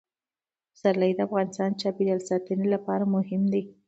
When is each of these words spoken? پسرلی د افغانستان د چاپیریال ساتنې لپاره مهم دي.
پسرلی 0.73 1.11
د 1.15 1.19
افغانستان 1.27 1.69
د 1.73 1.79
چاپیریال 1.81 2.21
ساتنې 2.29 2.67
لپاره 2.75 3.03
مهم 3.15 3.41
دي. 3.53 3.63